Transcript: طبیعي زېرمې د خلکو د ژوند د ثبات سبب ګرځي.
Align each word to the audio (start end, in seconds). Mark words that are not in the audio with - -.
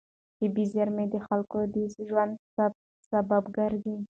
طبیعي 0.39 0.65
زېرمې 0.71 1.05
د 1.13 1.15
خلکو 1.27 1.57
د 1.73 1.75
ژوند 2.07 2.31
د 2.37 2.41
ثبات 2.53 2.73
سبب 3.09 3.43
ګرځي. 3.57 3.95